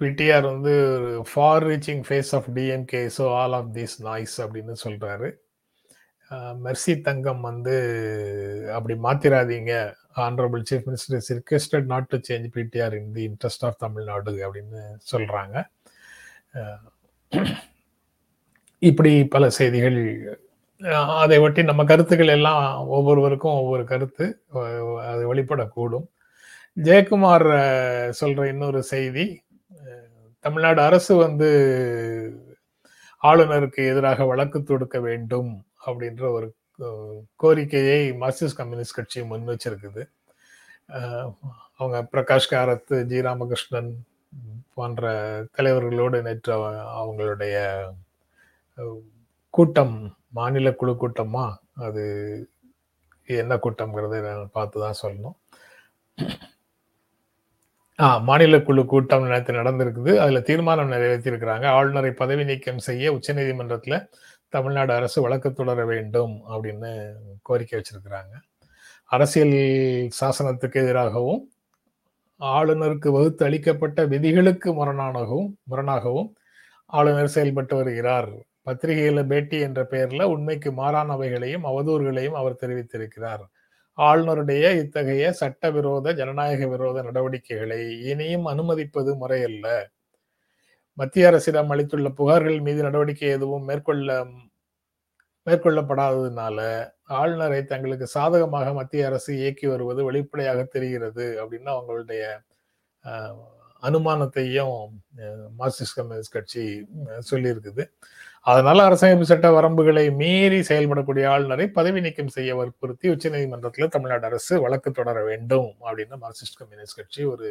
[0.03, 5.31] பிடிஆர் வந்து ஒரு far reaching face of DMK so all of this noise அப்படின்னு சொல்கிறாரு
[6.65, 7.75] மெர்சி தங்கம் வந்து
[8.77, 9.73] அப்படி மாத்திராதீங்க.
[10.25, 14.81] Honourable chief minister is requested not to change PTR in the interest of Tamil Nadu அப்படின்னு
[15.13, 15.57] சொல்கிறாங்க
[18.83, 19.99] இப்படி பல செய்திகள்
[21.23, 22.63] அதை ஒட்டி நம்ம கருத்துக்கள் எல்லாம்
[22.97, 24.25] ஒவ்வொருவருக்கும் ஒவ்வொரு கருத்து
[25.11, 26.07] அது வெளிப்படக்கூடும்.
[26.77, 27.47] ஜெயக்குமார்
[28.21, 29.27] சொல்கிற இன்னொரு செய்தி
[30.45, 31.49] தமிழ்நாடு அரசு வந்து
[33.23, 35.51] ஆளுநருக்கு எதிராக வழக்கு தொடுக்க வேண்டும்
[35.87, 36.49] அப்படின்ற ஒரு
[37.37, 40.03] கோரிக்கையை மார்க்சிஸ்ட் கம்யூனிஸ்ட் கட்சி முன் வச்சிருக்குது
[41.79, 43.93] அவங்க பிரகாஷ் காரத் ஜி ராமகிருஷ்ணன்
[44.75, 45.11] போன்ற
[45.57, 46.55] தலைவர்களோடு நேற்று
[47.01, 47.57] அவங்களுடைய
[49.55, 49.97] கூட்டம்
[50.39, 51.47] மாநில குழு கூட்டமா
[51.87, 52.05] அது
[53.29, 55.37] என்ன கூட்டம்ங்கிறத நான் பார்த்து தான் சொல்லணும்.
[58.21, 60.17] மாநில குழு கூட்டம் நேரத்தில் நடந்திருக்குது.
[60.17, 61.67] அதுல தீர்மானம் நிறைவேற்றியிருக்கிறாங்க.
[61.67, 64.09] ஆளுநரை பதவி நீக்கம் செய்ய உச்சநீதிமன்றத்துல
[64.49, 67.13] தமிழ்நாடு அரசு வழக்கு தொடர வேண்டும் அப்படின்னு
[67.43, 68.35] கோரிக்கை வச்சிருக்கிறாங்க.
[69.05, 69.57] அரசியல்
[70.21, 71.51] சாசனத்துக்கு எதிராகவும்
[72.41, 76.31] ஆளுநருக்கு வகுத்து அளிக்கப்பட்ட விதிகளுக்கு முரணாகவும் முரணாகவும்
[76.87, 78.31] ஆளுநர் செயல்பட்டு வருகிறார்.
[78.67, 83.45] பத்திரிகையில பேட்டி என்ற பெயர்ல உண்மைக்கு மாறானவைகளையும் அவதூறுகளையும் அவர் தெரிவித்திருக்கிறார்.
[83.99, 87.81] ஆளுநருடைய இத்தகைய சட்டவிரோத ஜனநாயக விரோத நடவடிக்கைகளை
[88.13, 89.67] இனியும் அனுமதிப்பது முறையல்ல.
[90.99, 94.09] மத்திய அரசிடம் அளித்துள்ள புகார்கள் மீது நடவடிக்கை எதுவும் மேற்கொள்ள
[95.47, 96.59] மேற்கொள்ளப்படாததுனால
[97.21, 102.23] ஆளுநரை தங்களுக்கு சாதகமாக மத்திய அரசு இயக்கி வருவது வெளிப்படையாக தெரிகிறது அப்படின்னு அவங்களுடைய
[103.83, 104.77] அனுமானத்தையும்
[105.61, 106.65] மார்க்சிஸ்ட் கம்யூனிஸ்ட் கட்சி
[107.31, 107.85] சொல்லியிருக்குது.
[108.47, 114.91] அதனால அரசமைப்பு சட்ட வரம்புகளை மீறி செயல்படக்கூடிய ஆளுநரை பதவி நீக்கம் செய்ய வற்புறுத்தி உச்சநீதிமன்றத்தில் தமிழ்நாடு அரசு வழக்கு
[114.93, 117.49] தொடர வேண்டும் அப்படின்னு மார்க்சிஸ்ட் கம்யூனிஸ்ட் கட்சி ஒரு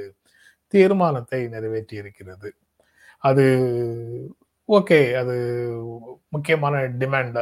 [0.74, 2.50] தீர்மானத்தை நிறைவேற்றி இருக்கிறது
[3.24, 3.46] அது
[4.70, 5.36] ஓகே அது
[6.36, 7.40] முக்கியமான டிமாண்ட்.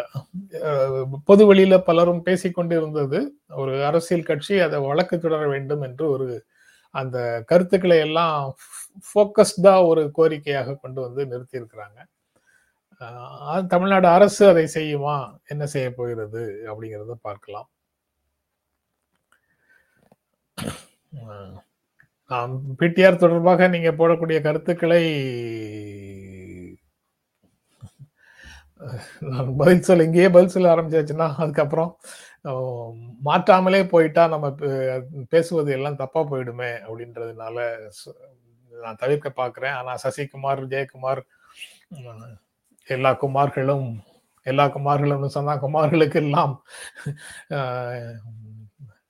[1.30, 3.20] பொது வெளியில பலரும் பேசிக்கொண்டு இருந்தது
[3.62, 6.28] ஒரு அரசியல் கட்சி அதை வழக்கு தொடர வேண்டும் என்று ஒரு
[6.96, 7.18] அந்த
[7.52, 8.40] கருத்துக்களை எல்லாம்
[9.10, 12.00] ஃபோக்கஸ்டா ஒரு கோரிக்கையாக கொண்டு வந்து நிறுத்தியிருக்கிறாங்க.
[13.74, 15.16] தமிழ்நாடு அரசு அதை செய்யுமா?
[15.54, 16.42] என்ன செய்ய போகிறது?
[16.70, 17.68] அப்படிங்கிறத பார்க்கலாம்.
[22.80, 25.04] பிடிஆர் தொடர்பாக நீங்க போடக்கூடிய கருத்துக்களை
[29.30, 31.92] நான் பதில் சொல்ல இங்கேயே பதில் சொல்ல ஆரம்பிச்சாச்சுன்னா அதுக்கப்புறம்
[33.30, 34.48] மாற்றாமலே போயிட்டா நம்ம
[35.34, 37.58] பேசுவது எல்லாம் தப்பா போயிடுமே அப்படின்றதுனால
[38.74, 39.76] நான் தவிர்க்க பார்க்குறேன்.
[39.80, 41.22] ஆனால் சசிகுமார் ஜெயக்குமார்
[42.96, 43.88] எல்லா குமார்களும்
[44.46, 46.54] எல்லா குமார்களும் சொன்னா குமார்களுக்கு எல்லாம்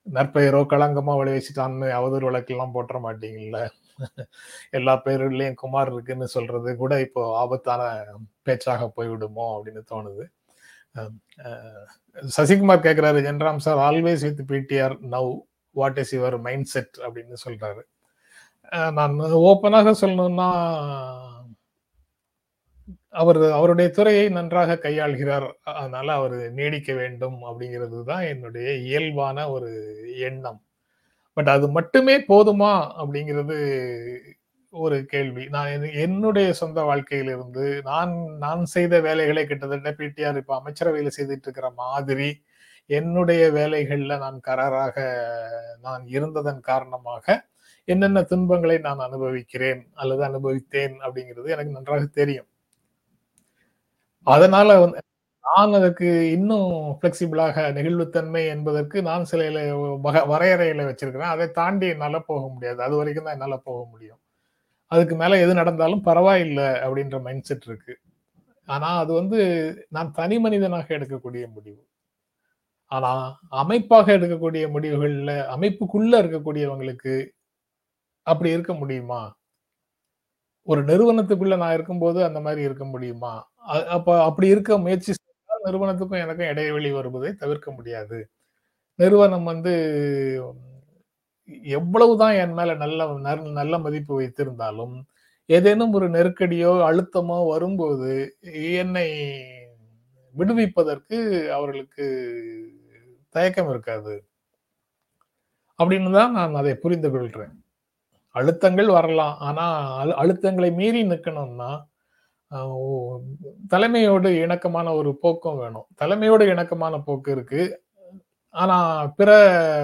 [0.07, 3.59] நற்பெயரோ களங்கமோ விளைவிச்சுட்டான்னு அவதூறு வழக்கெல்லாம் போட்டுற மாட்டீங்கல்ல?
[4.77, 7.81] எல்லா பேர்கள்லயும் குமார் இருக்குன்னு சொல்றது கூட இப்போ ஆபத்தான
[8.47, 10.25] பேச்சாக போய்விடுமோ அப்படின்னு தோணுது.
[12.37, 15.29] சசிகுமார் கேட்கிறாரு Jenram sir always with PTR now
[15.75, 17.83] what is your mind set அப்படின்னு சொல்றாரு.
[18.97, 19.15] நான்
[19.49, 20.49] ஓப்பனாக சொல்லணும்னா
[23.13, 25.47] அவர் அவருடைய துறையை நன்றாக கையாள்கிறார்.
[25.73, 29.69] அதனால அவர் நீடிக்க வேண்டும் அப்படிங்கிறது தான் என்னுடைய இயல்பான ஒரு
[30.29, 30.59] எண்ணம்.
[31.37, 33.57] பட் அது மட்டுமே போதுமா அப்படிங்கிறது
[34.73, 35.43] ஒரு கேள்வி.
[35.55, 42.29] நான் என்னுடைய சொந்த வாழ்க்கையிலிருந்து நான் நான் செய்த வேலைகளை கிட்டத்தட்ட பிடிஆர் இப்போ அமைச்சரவையில் செய்துட்டு இருக்கிற மாதிரி
[42.89, 44.97] என்னுடைய வேலைகளில் நான் கராராக
[45.81, 47.25] நான் இருந்ததன் காரணமாக
[47.87, 52.49] என்னென்ன துன்பங்களை நான் அனுபவிக்கிறேன் அல்லது அனுபவித்தேன் அப்படிங்கிறது எனக்கு நன்றாக தெரியும்.
[54.23, 54.99] அதனால வந்து
[55.55, 61.19] நான் அதுக்கு இன்னும் பிளெக்சிபிளாக நெகிழ்வுத்தன்மை என்பதற்கு நான் சில இல- வரையறைகளை வச்சிருக்கிறேன்.
[61.19, 62.82] அதை தாண்டி என்னால் போக முடியாது.
[62.82, 64.19] அது வரைக்கும் தான் என்னால் போக முடியும்.
[64.86, 67.97] அதுக்கு மேலே எது நடந்தாலும் பரவாயில்லை அப்படின்ற மைண்ட் செட் இருக்கு.
[68.65, 69.39] ஆனால் அது வந்து
[69.89, 71.88] நான் தனி மனிதனாக எடுக்கக்கூடிய முடிவு.
[72.86, 77.29] ஆனால் அமைப்பாக எடுக்கக்கூடிய முடிவுகளில் அமைப்புக்குள்ள இருக்கக்கூடியவங்களுக்கு
[78.21, 79.38] அப்படி இருக்க முடியுமா?
[80.63, 83.48] ஒரு நிறுவனத்துக்குள்ள நான் இருக்கும்போது அந்த மாதிரி இருக்க முடியுமா?
[83.61, 88.29] அப்ப அப்படி இருக்க முயற்சி செய்தால் நிறுவனத்துக்கும் எனக்கும் இடைவெளி வருவதை தவிர்க்க முடியாது.
[88.95, 89.73] நிறுவனம் வந்து
[91.63, 95.01] எவ்வளவுதான் என் மேல நல்ல நல்ல மதிப்பு வைத்திருந்தாலும்
[95.45, 99.33] ஏதேனும் ஒரு நெருக்கடியோ அழுத்தமோ வரும்போது என்னை
[100.37, 102.33] விடுவிப்பதற்கு அவர்களுக்கு
[103.29, 104.25] தயக்கம் இருக்காது.
[105.83, 107.51] அப்படின்னு தான் நான் அதை புரிந்து கொள்றேன்.
[108.33, 109.37] அழுத்தங்கள் வரலாம்.
[109.39, 111.87] ஆனா அழு- அழுத்தங்களை மீறி நிக்கணும்னா
[113.71, 115.88] தலைமையோடு இணக்கமான ஒரு போக்கும் வேணும்.
[116.01, 117.62] தலைமையோடு இணக்கமான போக்கு இருக்கு.
[118.55, 118.77] ஆனா
[119.17, 119.31] பிற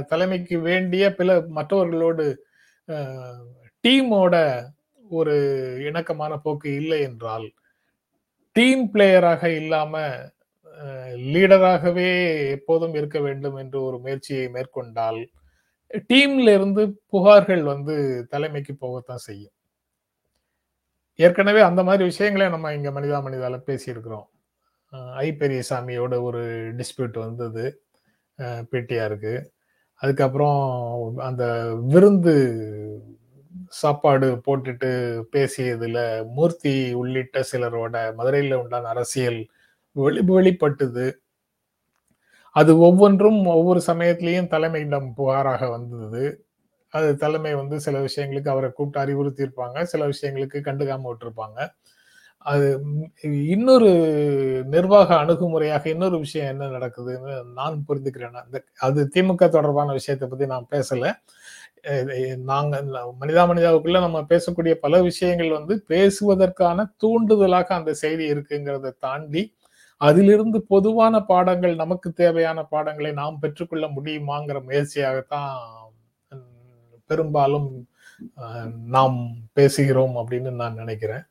[0.10, 2.25] தலைமைக்கு வேண்டிய பிற மற்றவர்களோடு
[3.84, 4.36] டீமோட
[5.06, 5.36] ஒரு
[5.89, 7.47] இணக்கமான போக்கு இல்லை என்றால்
[8.56, 9.93] டீம் பிளேயராக இல்லாம
[11.34, 12.10] லீடராகவே
[12.58, 15.21] எப்போதும் இருக்க வேண்டும் என்று ஒரு முயற்சியை மேற்கொண்டால்
[16.12, 17.95] டீம்ல இருந்து புகார்கள் வந்து
[18.30, 19.55] தலைமைக்கு போகத்தான் செய்யும்.
[21.19, 24.25] ஏற்கனவே அந்த மாதிரி விஷயங்களே நம்ம இங்க மனிதா மனிதால பேசியிருக்கிறோம்.
[25.23, 26.41] ஐ பெரியசாமியோட ஒரு
[26.80, 27.65] டிஸ்பியூட் வந்தது
[28.71, 29.34] பிடிஆருக்கு
[30.01, 30.60] அதுக்கப்புறம்
[31.19, 31.43] அந்த
[31.93, 32.36] விருந்து
[33.73, 34.89] சாப்பாடு போட்டுட்டு
[35.34, 35.99] பேசியதுல
[36.36, 39.39] மூர்த்தி உள்ளிட்ட சிலரோட மதுரையில் உண்டான அரசியல்
[39.95, 41.06] வெளி வெளிப்பட்டது.
[42.56, 46.23] அது ஒவ்வொன்றும் ஒவ்வொரு சமயத்திலையும் தலைமையிடம் புகாராக வந்தது.
[46.95, 49.77] அது தலைமை வந்து சில விஷயங்களுக்கு அவரை கூப்பிட்டு அறிவுறுத்தியிருப்பாங்க.
[49.93, 51.60] சில விஷயங்களுக்கு கண்டுக்காம விட்டுருப்பாங்க.
[52.45, 52.67] அது
[53.53, 53.89] இன்னொரு
[54.73, 58.38] நிர்வாக அணுகுமுறையாக இன்னொரு விஷயம் என்ன நடக்குதுன்னு நான் புரிந்துக்கிறேன்.
[58.43, 61.05] அந்த அது திமுக தொடர்பான விஷயத்தை பத்தி நான் பேசல.
[62.51, 69.43] நாங்கள் நாங்க மனிதா மனிதாவுக்குள்ள நம்ம பேசக்கூடிய பல விஷயங்கள் வந்து பேசுவதற்கான தூண்டுதலாக அந்த செய்தி இருக்குங்கிறத தாண்டி
[70.01, 75.53] அதிலிருந்து பொதுவான பாடங்கள் நமக்கு தேவையான பாடங்களை நாம் பெற்றுக்கொள்ள முடியுமாங்கிற முயற்சியாகத்தான்
[77.10, 77.70] பெரும்பாலும்
[78.96, 79.18] நாம்
[79.56, 81.24] பேசுகிறோம் அப்படின்னு நான் நினைக்கிறேன்.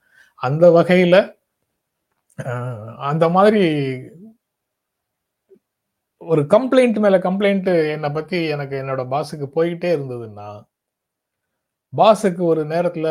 [0.42, 1.16] அந்த வகையில
[3.10, 3.64] அந்த மாதிரி
[6.30, 10.48] ஒரு கம்ப்ளைண்ட் மேல கம்ப்ளைண்ட் என்னை பத்தி எனக்கு என்னோட பாஸுக்கு போயிட்டே இருந்ததுன்னா
[11.92, 13.08] பாஸுக்கு ஒரு நேரத்துல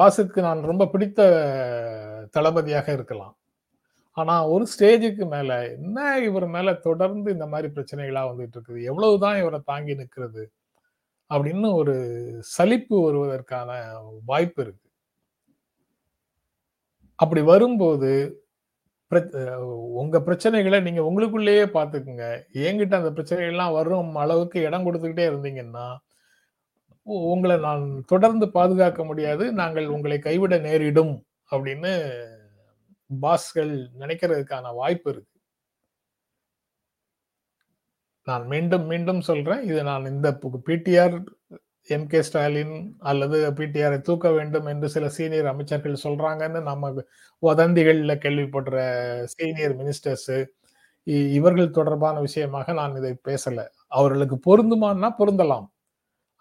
[0.00, 1.20] பாஸுக்கு நான் ரொம்ப பிடித்த
[2.30, 3.34] தளபதியாக இருக்கலாம்.
[4.16, 8.80] ஆனா ஒரு ஸ்டேஜுக்கு மேல என்ன இவர் மேல தொடர்ந்து இந்த மாதிரி பிரச்சனைகளா வந்துட்டு இருக்குது?
[8.90, 10.42] எவ்வளவுதான் இவரை தாங்கி நிற்கிறது
[11.34, 14.90] அப்படின்னு ஒரு சலிப்பு வருவதற்கான வாய்ப்பு இருக்கு.
[17.14, 18.42] அப்படி வரும்போது
[19.10, 22.42] பிர- உங்க பிரச்சனைகளை நீங்க உங்களுக்குள்ளேயே பார்த்துக்குங்க.
[22.52, 25.96] என்கிட்ட அந்த பிரச்சனைகள்லாம் வரும் அளவுக்கு இடம் கொடுத்துக்கிட்டே இருந்தீங்கன்னா
[27.02, 32.24] உங்களை நான் தொடர்ந்து பாதுகாக்க முடியாது நாங்கள் உங்களை கைவிட நேரிடும் அப்படின்னு
[33.20, 35.37] பாஸ்கள் நினைக்கிறதுக்கான வாய்ப்பு இருக்கு.
[38.28, 39.62] நான் மீண்டும் மீண்டும் சொல்றேன்.
[39.70, 40.28] இது நான் இந்த
[40.68, 41.16] பிடிஆர்
[41.96, 42.74] எம் கே ஸ்டாலின்
[43.10, 46.90] அல்லது பிடிஆரை தூக்க வேண்டும் என்று சில சீனியர் அமைச்சர்கள் சொல்றாங்கன்னு நம்ம
[47.42, 48.78] வதந்திகள்ல கேள்விப்படுற
[49.36, 50.32] சீனியர் மினிஸ்டர்ஸ்
[51.38, 53.60] இவர்கள் தொடர்பான விஷயமாக நான் இதை பேசல.
[53.98, 55.66] அவர்களுக்கு பொருந்துமான்னா பொருந்தலாம்.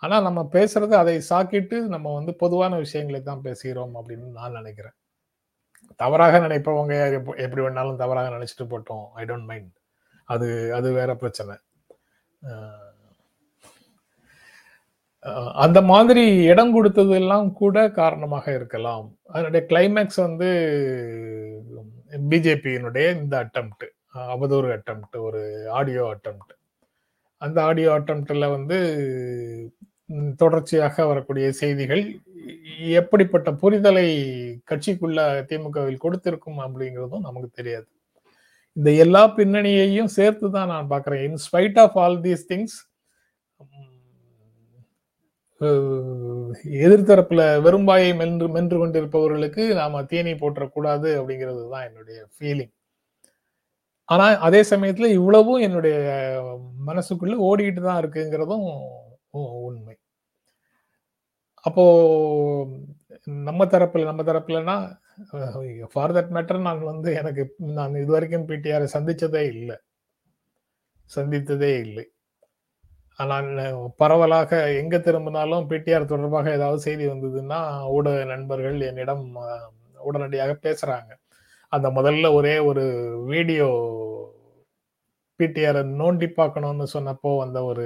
[0.04, 4.95] ஆனா நம்ம பேசுறது அதை சாக்கிட்டு நம்ம வந்து பொதுவான விஷயங்களை தான் பேசுகிறோம் அப்படின்னு நான் நினைக்கிறேன்.
[6.02, 6.93] தவறாக நினைப்பவங்க
[7.45, 9.06] எப்படி வேணாலும் தவறாக நினைச்சிட்டு போட்டோம்.
[9.21, 9.71] ஐ டோன்ட் மைண்ட்
[10.28, 10.47] அது
[10.80, 11.56] அது வேற பிரச்சனை.
[15.63, 19.06] அந்த மாதிரி இடம் கொடுத்ததெல்லாம் கூட காரணமாக இருக்கலாம்.
[19.34, 20.50] அதனுடைய கிளைமேக்ஸ் வந்து
[22.32, 23.86] பிஜேபியினுடைய இந்த அட்டம்ப்ட்
[24.34, 25.41] அவதூறு அட்டம்ப்ட் ஒரு
[25.80, 26.54] ஆடியோ அட்டம்ப்ட்
[27.41, 28.78] அந்த ஆடியோ அட்டம்ப்டில் வந்து
[30.41, 32.04] தொடர்ச்சியாக வரக்கூடிய செய்திகள்
[33.00, 34.08] எப்படிப்பட்ட புரிதலை
[34.71, 35.19] கட்சிக்குள்ள
[35.50, 37.88] திமுகவில் கொடுத்திருக்கும் அப்படிங்கிறதும் நமக்கு தெரியாது.
[38.77, 41.23] இந்த எல்லா பின்னணியையும் சேர்த்து தான் நான் பார்க்குறேன்.
[41.27, 42.75] In spite of all these things
[46.79, 52.73] எதிர்த்தரப்புல வெறும்பாயை மென்று மென்று கொண்டிருப்பவர்களுக்கு நாம தீனி போற்றக்கூடாது அப்படிங்கிறது தான் என்னுடைய ஃபீலிங்
[54.09, 55.95] ஆனா அதே சமயத்துல இவ்வளவும் என்னுடைய
[56.87, 58.67] மனசுக்குள்ள ஓடிக்கிட்டு தான் இருக்குங்கிறதும்
[59.33, 59.95] உ- உண்மை.
[61.65, 61.83] அப்போ
[63.47, 64.77] நம்ம தரப்புல நம்ம தரப்புலன்னா
[65.93, 67.43] ஃபார் தட் மேட்டர் நான் வந்து எனக்கு
[67.77, 69.77] நான் இது வரைக்கும் பிடிஆரை சந்தித்ததே இல்லை.
[71.12, 72.06] சந்தித்ததே இல்லை.
[73.19, 73.49] ஆனால்
[74.01, 74.51] பரவலாக
[74.82, 77.60] எங்கே திரும்பினாலும் பிடிஆர் தொடர்பாக ஏதாவது செய்தி வந்ததுன்னா
[77.95, 79.23] ஊடக நண்பர்கள் என்னிடம்
[79.99, 81.12] உடனடியாக பேசுகிறாங்க
[81.73, 82.84] அந்த முதல்ல ஒரே ஒரு
[83.32, 83.69] வீடியோ
[85.39, 87.86] பிடிஆரை நோண்டி பார்க்கணும்னு சொன்னப்போ அந்த ஒரு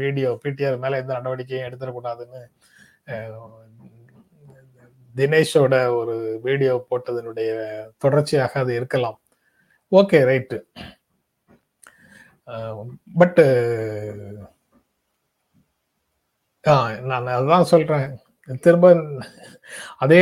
[0.00, 2.42] வீடியோ பிடிஆர் மேலே எந்த நடவடிக்கையும் எடுத்துடக்கூடாதுன்னு
[5.16, 7.50] தினேஷோட ஒரு வீடியோ போட்டதனுடைய
[8.04, 9.18] தொடர்ச்சியாக அது இருக்கலாம்.
[9.92, 10.58] Okay right.
[13.20, 13.44] பட்டு
[16.64, 16.74] ஆ
[17.10, 18.08] நான் அதான் சொல்றேன்.
[18.64, 18.86] திரும்ப
[20.04, 20.18] அதே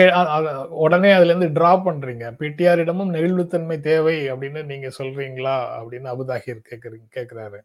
[0.85, 2.25] உடனே அதுல இருந்து டிரா பண்றீங்க.
[2.41, 7.61] பிடிஆரிடமும் நெகிழ்வுத்தன்மை தேவை அப்படின்னு நீங்க சொல்றீங்களா அப்படின்னு அபுதாகிர் கேக்குறீங்க கேக்குறாரு.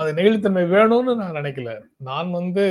[0.00, 1.72] அது நெகிழ்வுத்தன்மை வேணும்னு நான் நினைக்கல.
[2.08, 2.64] நான் வந்து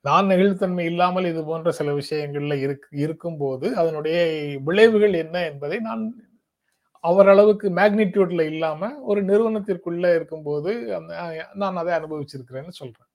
[0.00, 4.18] நான் நெகிழ்வுத்தன்மை இல்லாமல் இது போன்ற சில விஷயங்கள்ல இருக்கும் போது அதனுடைய
[4.64, 6.28] விளைவுகள் என்ன என்பதை நான்
[7.04, 13.08] அவரளவுக்கு மேக்னிடியூட்ல இல்லாம ஒரு நிறுவனத்திற்குள்ள இருக்கும்போது அந்த- நான் அதை அனுபவிச்சிருக்கிறேன்னு சொல்றேன்.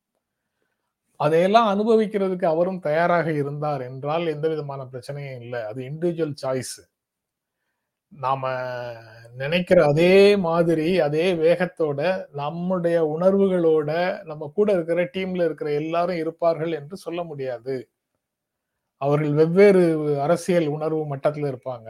[1.19, 5.61] அதையெல்லாம் அனுபவிக்கிறதுக்கு அவரும் தயாராக இருந்தார் என்றால் எந்த விதமான பிரச்சனையும் இல்லை.
[5.61, 6.75] அது இண்டிவிஜுவல் சாய்ஸ்
[8.11, 8.43] நாம
[9.35, 11.99] நினைக்கிற அதே மாதிரி அதே வேகத்தோட
[12.33, 13.89] நம்முடைய உணர்வுகளோட
[14.23, 17.75] நம்ம கூட இருக்கிற டீம்ல இருக்கிற எல்லாரும் இருப்பார்கள் என்று சொல்ல முடியாது.
[19.01, 19.83] அவர்கள் வெவ்வேறு
[20.19, 21.89] அரசியல் உணர்வு மட்டத்துல இருப்பாங்க.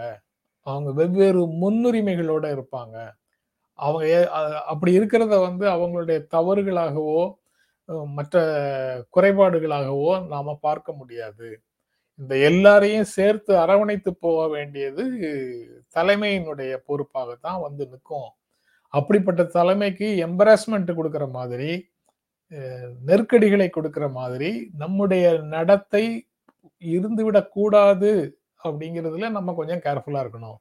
[0.67, 2.95] அவங்க வெவ்வேறு முன்னுரிமைகளோட இருப்பாங்க.
[3.79, 4.03] அவங்க
[4.65, 7.21] அப்படி இருக்கிறத வந்து அவங்களுடைய தவறுகளாகவோ
[8.17, 8.37] மற்ற
[9.13, 11.47] குறைபாடுகளாகவோ நாம பார்க்க முடியாது.
[12.19, 15.03] இந்த எல்லாரையும் சேர்த்து அரவணைத்து போக வேண்டியது
[15.97, 18.29] தலைமையினுடைய பொறுப்பாக தான் வந்து நிற்கும்.
[18.93, 21.71] அப்படிப்பட்ட தலைமைக்கு எம்பராஸ்மெண்ட் கொடுக்குற மாதிரி
[23.09, 24.49] நெருக்கடிகளை கொடுக்கிற மாதிரி
[24.81, 26.03] நம்முடைய நடத்தை
[26.81, 28.11] இருந்துவிடக்கூடாது
[28.65, 30.57] அப்படிங்கிறதுல நம்ம கொஞ்சம் கேர்ஃபுல்லா இருக்கணும்.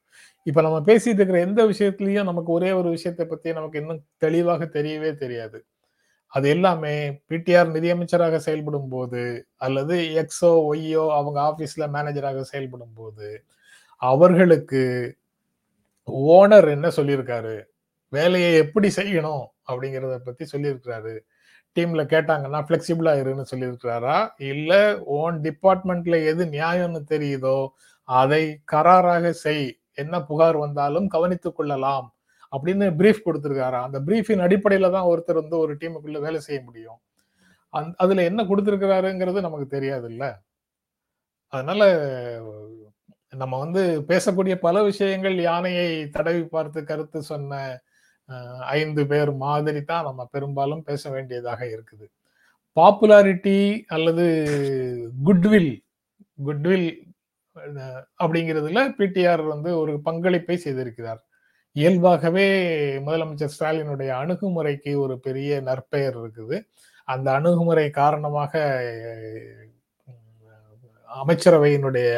[0.47, 5.11] இப்ப நம்ம பேசிட்டு இருக்கிற எந்த விஷயத்துலையும் நமக்கு ஒரே ஒரு விஷயத்தை பத்தி நமக்கு இன்னும் தெளிவாக தெரியவே
[5.23, 5.59] தெரியாது.
[6.33, 6.94] அது எல்லாமே
[7.31, 9.23] பிடிஆர் நிதியமைச்சராக செயல்படும் போது
[9.66, 13.29] அல்லது எக்ஸோ ஒய்யோ அவங்க ஆபீஸ்ல மேனேஜராக செயல்படும் போது
[14.03, 14.83] அவர்களுக்கு
[16.12, 17.64] ஓனர் என்ன சொல்லியிருக்காரு?
[18.09, 19.47] வேலையை எப்படி செய்யணும்?
[19.69, 21.19] அப்படிங்கிறத பத்தி சொல்லியிருக்கிறாரு.
[21.75, 24.29] டீம்ல கேட்டாங்கன்னா ஃபிளெக்சிபிளா இருன்னு சொல்லியிருக்கிறாரா?
[24.37, 27.69] இல்ல ஓன் டிபார்ட்மெண்ட்ல எது நியாயம்னு தெரியுதோ
[28.03, 29.79] அதை கராராக செய்.
[29.95, 32.14] என்ன புகார் வந்தாலும் கவனித்துக் கொள்ளலாம்.
[32.53, 33.83] அப்படின்னு பிரீஃப் கொடுத்துருக்காரா?
[33.83, 36.99] அந்த பிரீஃபின் அடிப்படையில தான் ஒருத்தர் வந்து ஒரு டீமுக்குள்ள வேலை செய்ய முடியும்.
[37.73, 40.40] அந்- அதுல என்ன கொடுத்துருக்கிறாருங்கிறது நமக்கு தெரியாது இல்ல
[41.49, 42.01] அதனால
[43.42, 47.61] நம்ம வந்து பேசக்கூடிய பல விஷயங்கள் யானையை தடவி பார்த்து கருத்து சொன்ன
[48.79, 52.07] ஐந்து பேர் மாதிரி தான் நம்ம பெரும்பாலும் பேச வேண்டியதாக இருக்குது.
[52.77, 53.59] பாப்புலாரிட்டி
[53.97, 54.27] அல்லது
[55.27, 55.73] குட்வில்
[56.47, 56.88] குட்வில்
[58.23, 61.20] அப்படிங்கிறதுல பிடிஆர் வந்து ஒரு பங்களிப்பை செய்திருக்கிறார்.
[61.77, 62.47] இயல்பாகவே
[63.07, 66.57] முதலமைச்சர் ஸ்டாலினுடைய அணுகுமுறைக்கு ஒரு பெரிய நற்பெயர் இருக்குது.
[67.09, 68.53] அந்த அணுகுமுறை காரணமாக
[71.11, 72.11] அமைச்சரவையினுடைய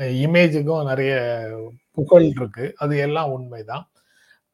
[0.00, 1.44] இமேஜுக்கும் நிறைய
[1.92, 3.90] புகழ் இருக்கு அது எல்லாம் உண்மைதான்.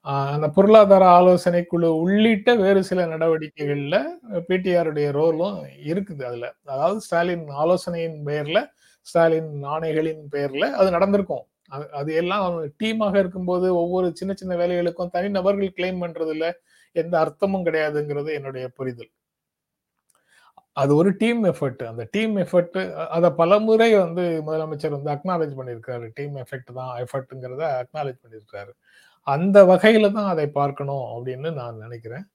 [0.00, 4.06] அந்த பொருளாதார ஆலோசனை குழு உள்ளிட்ட வேறு சில நடவடிக்கைகளில்
[4.48, 6.52] பிடிஆருடைய ரோலும் இருக்குது அதில்.
[6.64, 8.68] அதாவது ஸ்டாலின் ஆலோசனையின் பெயரில்
[9.00, 11.42] ஸ்டாலின் ஆணைகளின் பெயரில் அது நடந்திருக்கும்.
[11.72, 16.52] அது- அது எல்லாம் டீமாக இருக்கும்போது ஒவ்வொரு சின்ன சின்ன வேலைகளுக்கும் தனிநபர்கள் கிளைம் பண்ணுறதுல
[16.92, 19.10] எந்த அர்த்தமும் கிடையாதுங்கிறது என்னுடைய புரிதல்.
[20.76, 22.78] அது ஒரு டீம் எஃபர்ட் அந்த டீம் எஃபர்ட்
[23.16, 28.72] அதை பலமுறை வந்து முதலமைச்சர் வந்து அக்னாலேஜ் பண்ணியிருக்காரு டீம் எஃபெக்ட் தான் எஃபர்ட்ங்கிறத அக்னாலேஜ் பண்ணியிருக்காரு
[29.26, 32.26] அந்த வகையில தான் அதை பார்க்கணும் அப்படின்னு நான் நினைக்கிறேன்.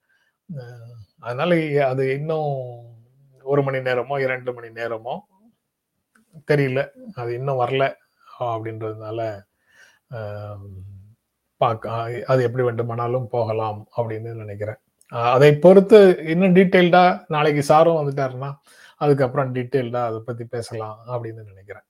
[1.25, 1.51] அதனால
[1.91, 2.51] அது இன்னும்
[3.45, 5.15] ஒரு மணி நேரமோ இரண்டு மணி நேரமோ
[6.51, 6.81] தெரியல.
[7.21, 7.83] அது இன்னும் வரல
[8.53, 9.19] அப்படின்றதுனால
[11.61, 14.79] பார்க்க அது எப்படி வேண்டுமானாலும் போகலாம் அப்படின்னு நினைக்கிறேன்.
[15.11, 15.99] அதை பொறுத்து
[16.33, 17.03] இன்னும் டீட்டெயில்டா
[17.35, 18.51] நாளைக்கு சாரும் வந்துட்டாருன்னா
[19.03, 21.87] அதுக்கப்புறம் டீட்டெயில்டா அதை பத்தி பேசலாம் அப்படின்னு நினைக்கிறேன்.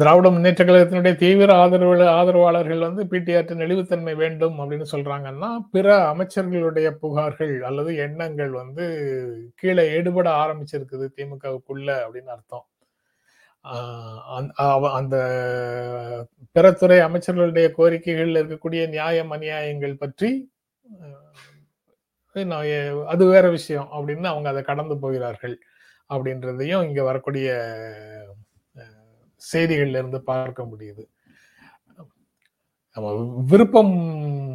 [0.00, 7.54] திராவிட முன்னேற்ற கழகத்தினுடைய தீவிர ஆதரவு ஆதரவாளர்கள் வந்து பிடிஆர்டி நெளிவுத்தன்மை வேண்டும் அப்படின்னு சொல்றாங்கன்னா பிற அமைச்சர்களுடைய புகார்கள்
[7.68, 8.86] அல்லது எண்ணங்கள் வந்து
[9.62, 12.66] கீழே ஈடுபட ஆரம்பிச்சிருக்குது திமுகவுக்குள்ள அப்படின்னு அர்த்தம்.
[14.28, 15.16] அந்த அவ- அந்த
[16.78, 20.30] துறை அமைச்சர்களுடைய கோரிக்கைகளில் இருக்கக்கூடிய நியாயம் அநியாயங்கள் பற்றி
[22.36, 22.68] நான்
[23.06, 25.54] அது வேற விஷயம் அப்படின்னு அவங்க அதை கடந்து போகிறார்கள்
[26.10, 27.48] அப்படின்றதையும் இங்க வரக்கூடிய
[29.42, 31.04] செய்திகள்ல இருந்து பார்க்க முடியுது.
[32.96, 33.08] நம்ம
[33.44, 33.92] விருப்பம்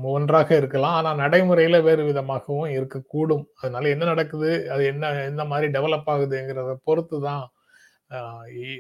[0.04, 3.46] ஒன்றாக இருக்கலாம் ஆனா நடைமுறையில வேறு விதமாகவும் இருக்கக்கூடும்.
[3.56, 7.46] அதனால என்ன நடக்குது அது என்ன என்ன மாதிரி டெவலப் ஆகுதுங்கிறத பொறுத்து தான்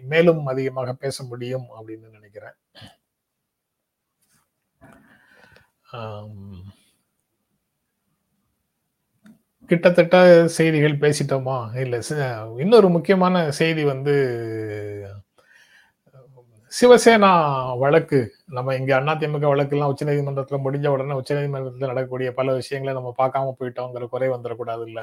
[0.01, 2.57] மேலும் அதிகமாக பேச முடியும் அப்படின்னு நினைக்கிறேன்.
[9.69, 10.15] கிட்டத்தட்ட
[10.47, 11.57] செய்திகள் பேசிட்டோமா?
[11.83, 11.99] இல்லை
[12.57, 14.15] இன்னொரு முக்கியமான செய்தி வந்து
[16.77, 17.29] சிவசேனா
[17.81, 18.19] வழக்கு.
[18.55, 24.27] நம்ம இங்க அதிமுக வழக்கெல்லாம் உச்சநீதிமன்றத்தில் முடிஞ்ச உடனே உச்சநீதிமன்றத்தில் நடக்கக்கூடிய பல விஷயங்களை நம்ம பார்க்காம போயிட்டோங்கிற குறை
[24.33, 25.01] வந்துடக்கூடாது இல்ல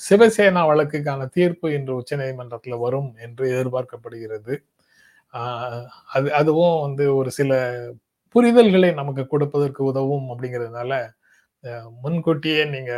[0.00, 4.54] சிவசேனா வழக்குக்கான தீர்ப்பு இன்று உச்சநீதிமன்றத்தில் வரும் என்று எதிர்பார்க்கப்படுகிறது.
[6.14, 7.52] அது அதுவும் வந்து ஒரு சில
[8.34, 10.92] புரிதல்களை நமக்கு கொடுப்பதற்கு உதவும் அப்படிங்கிறதுனால
[12.04, 12.92] முன்கூட்டியே நீங்க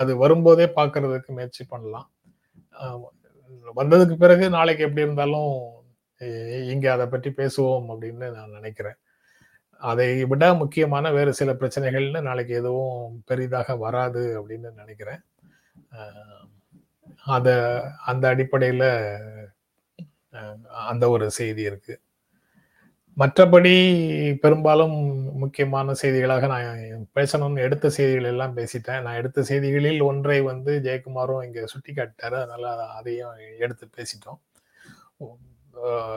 [0.00, 2.08] அது வரும்போதே பார்க்கறதுக்கு முயற்சி பண்ணலாம்.
[3.76, 5.52] வந்ததுக்கு பிறகு நாளைக்கு எப்படி இருந்தாலும்
[6.72, 8.98] இங்கே அதை பற்றி பேசுவோம் அப்படின்னு நான் நினைக்கிறேன்.
[9.82, 15.22] அதை விட முக்கியமான வேறு சில பிரச்சனைகள்னு நாளைக்கு எதுவும் பெரிதாக வராது அப்படின்னு நினைக்கிறேன்.
[17.36, 17.54] அதை
[18.10, 18.88] அந்த அடிப்படையில்
[20.90, 22.00] அந்த ஒரு செய்தி இருக்குது
[23.16, 23.72] மற்றபடி
[24.44, 24.94] பெரும்பாலும்
[25.42, 29.04] முக்கியமான செய்திகளாக நான் பேசணும்னு எடுத்த செய்திகள் எல்லாம் பேசிட்டேன்.
[29.04, 34.40] நான் எடுத்த செய்திகளில் ஒன்றை வந்து ஜெயக்குமாரும் இங்கே சுட்டி காட்டிட்டாரு அதனால அதையும் எடுத்து பேசிட்டோம்.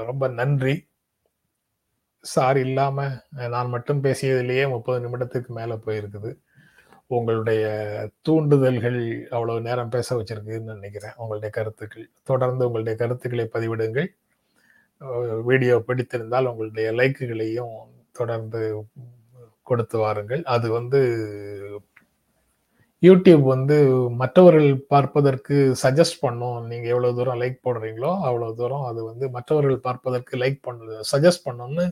[0.06, 0.76] ரொம்ப நன்றி.
[2.24, 3.08] சார் இல்லாம
[3.50, 6.32] நான் மட்டும் பேசியதிலேயே முப்பது நிமிடத்துக்கு மேல போயிருக்குது.
[7.08, 7.66] உங்களுடைய
[8.30, 11.14] தூண்டுதல்கள் அவ்வளவு நேரம் பேச வச்சிருக்குன்னு நினைக்கிறேன்.
[11.16, 12.08] உங்களுடைய கருத்துக்கள்.
[12.24, 14.10] தொடர்ந்து உங்களுடைய கருத்துக்களை பதிவிடுங்கள்.
[15.44, 17.76] வீடியோ பிடித்திருந்தால் உங்களுடைய லைக்குகளையும்
[18.12, 18.62] தொடர்ந்து
[19.64, 20.44] கொடுத்து வாருங்கள்.
[20.44, 21.02] அது வந்து
[23.06, 23.76] யூடியூப் வந்து
[24.22, 26.60] மற்றவர்கள் பார்ப்பதற்கு சஜஸ்ட் பண்ணும்.
[26.70, 31.86] நீங்கள் எவ்வளோ தூரம் லைக் போடுறீங்களோ அவ்வளோ தூரம் அது வந்து மற்றவர்கள் பார்ப்பதற்கு லைக் பண்ண சஜஸ்ட் பண்ணணும்னு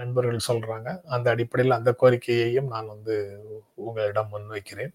[0.00, 3.16] நண்பர்கள் சொல்கிறாங்க அந்த அடிப்படையில் அந்த கோரிக்கையையும் நான் வந்து
[3.86, 4.94] உங்களிடம் முன்வைக்கிறேன்.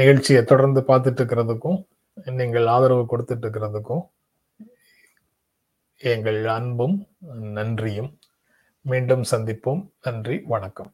[0.00, 1.80] நிகழ்ச்சியை தொடர்ந்து பார்த்துட்டு இருக்கிறதுக்கும்
[2.40, 4.04] நீங்கள் ஆதரவு கொடுத்துட்டு இருக்கிறதுக்கும்
[6.00, 6.96] எங்கள் அன்பும்
[7.58, 8.12] நன்றியும்.
[8.84, 9.82] மீண்டும் சந்திப்போம்.
[10.06, 10.92] நன்றி வணக்கம்.